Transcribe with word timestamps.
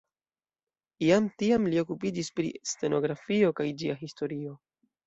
Jam 1.07 1.27
tiam 1.43 1.69
li 1.75 1.81
okupiĝis 1.83 2.33
pri 2.41 2.51
stenografio 2.73 3.57
kaj 3.63 3.71
ĝia 3.85 4.01
historio. 4.05 4.61